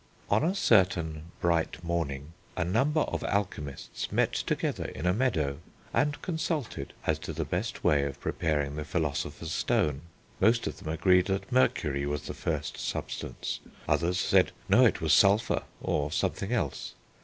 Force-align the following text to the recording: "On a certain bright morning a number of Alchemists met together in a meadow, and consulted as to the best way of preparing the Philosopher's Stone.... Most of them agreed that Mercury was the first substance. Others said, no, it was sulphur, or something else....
"On 0.31 0.43
a 0.43 0.55
certain 0.55 1.25
bright 1.41 1.83
morning 1.83 2.33
a 2.57 2.63
number 2.65 3.01
of 3.01 3.23
Alchemists 3.23 4.11
met 4.11 4.33
together 4.33 4.85
in 4.85 5.05
a 5.05 5.13
meadow, 5.13 5.59
and 5.93 6.19
consulted 6.23 6.93
as 7.05 7.19
to 7.19 7.31
the 7.33 7.45
best 7.45 7.83
way 7.83 8.03
of 8.05 8.19
preparing 8.19 8.77
the 8.77 8.83
Philosopher's 8.83 9.51
Stone.... 9.51 10.01
Most 10.39 10.65
of 10.65 10.77
them 10.79 10.91
agreed 10.91 11.27
that 11.27 11.51
Mercury 11.51 12.07
was 12.07 12.23
the 12.23 12.33
first 12.33 12.79
substance. 12.79 13.59
Others 13.87 14.19
said, 14.19 14.51
no, 14.67 14.85
it 14.85 15.01
was 15.01 15.13
sulphur, 15.13 15.61
or 15.83 16.11
something 16.11 16.51
else.... 16.51 16.95